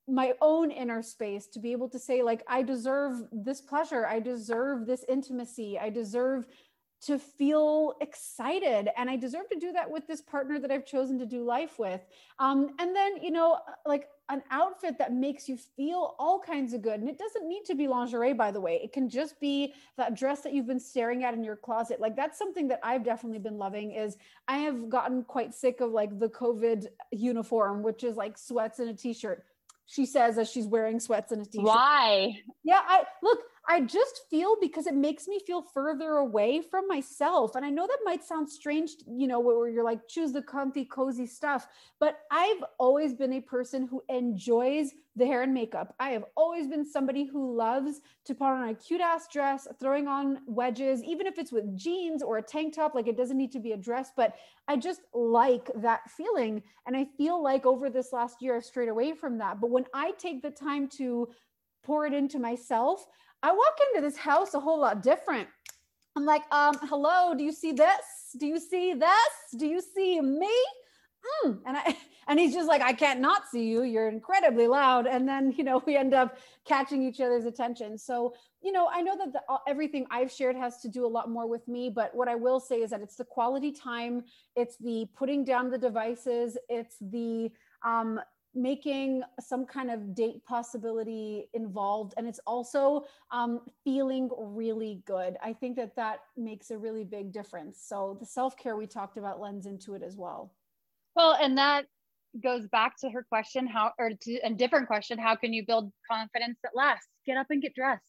[0.07, 4.05] my own inner space to be able to say like i deserve this pleasure.
[4.05, 5.79] I deserve this intimacy.
[5.79, 6.47] I deserve
[7.05, 8.89] to feel excited.
[8.97, 11.79] And i deserve to do that with this partner that i've chosen to do life
[11.79, 12.01] with.
[12.39, 16.81] Um, and then you know like an outfit that makes you feel all kinds of
[16.81, 17.01] good.
[17.01, 18.79] And it doesn't need to be lingerie by the way.
[18.83, 21.99] It can just be that dress that you've been staring at in your closet.
[21.99, 24.17] Like that's something that i've definitely been loving is
[24.49, 28.89] i have gotten quite sick of like the covid uniform which is like sweats and
[28.89, 29.45] a t-shirt
[29.85, 31.65] she says as she's wearing sweats and a t-shirt.
[31.65, 32.37] Why?
[32.63, 37.55] Yeah, I look, I just feel because it makes me feel further away from myself.
[37.55, 40.83] And I know that might sound strange, you know, where you're like, choose the comfy,
[40.83, 41.67] cozy stuff.
[41.97, 45.95] But I've always been a person who enjoys the hair and makeup.
[45.99, 50.07] I have always been somebody who loves to put on a cute ass dress, throwing
[50.09, 53.51] on wedges, even if it's with jeans or a tank top, like it doesn't need
[53.53, 54.35] to be a dress, but
[54.67, 56.63] I just like that feeling.
[56.85, 59.61] And I feel like over this last year, I've strayed away from that.
[59.61, 61.29] But when I take the time to
[61.83, 63.05] pour it into myself,
[63.43, 65.49] I walk into this house a whole lot different.
[66.15, 68.35] I'm like, um, hello, do you see this?
[68.39, 69.57] Do you see this?
[69.57, 70.51] Do you see me?
[71.45, 71.59] Mm.
[71.65, 73.83] And I and he's just like, I can't not see you.
[73.83, 75.07] You're incredibly loud.
[75.07, 77.97] And then, you know, we end up catching each other's attention.
[77.97, 81.29] So, you know, I know that the, everything I've shared has to do a lot
[81.29, 84.23] more with me, but what I will say is that it's the quality time,
[84.55, 87.51] it's the putting down the devices, it's the
[87.83, 88.21] um,
[88.55, 95.37] making some kind of date possibility involved and it's also um, feeling really good.
[95.41, 97.81] I think that that makes a really big difference.
[97.83, 100.53] So the self-care we talked about lends into it as well.
[101.15, 101.85] Well and that
[102.41, 105.91] goes back to her question how or to a different question how can you build
[106.09, 107.07] confidence that lasts?
[107.25, 108.03] Get up and get dressed.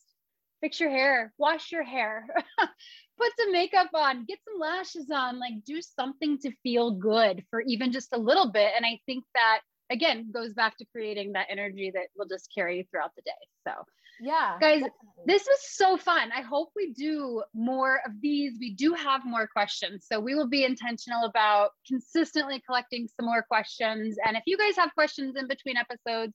[0.60, 1.32] Fix your hair.
[1.38, 2.26] Wash your hair.
[3.18, 4.24] Put some makeup on.
[4.24, 5.38] Get some lashes on.
[5.38, 8.72] Like do something to feel good for even just a little bit.
[8.76, 9.60] And i think that
[9.90, 13.32] again goes back to creating that energy that will just carry you throughout the day.
[13.66, 13.72] So
[14.20, 15.24] yeah guys definitely.
[15.26, 16.30] this was so fun.
[16.32, 18.54] I hope we do more of these.
[18.60, 20.06] We do have more questions.
[20.10, 24.16] So we will be intentional about consistently collecting some more questions.
[24.24, 26.34] And if you guys have questions in between episodes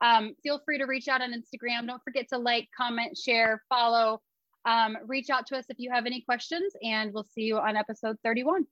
[0.00, 1.86] um, feel free to reach out on instagram.
[1.86, 4.20] Don't forget to like comment share follow.
[4.66, 7.76] Um, reach out to us if you have any questions and we'll see you on
[7.76, 8.66] episode 31